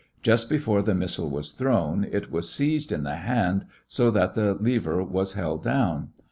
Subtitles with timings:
[0.23, 4.55] Just before the missile was thrown, it was seized in the hand so that the
[4.55, 6.09] lever was held down.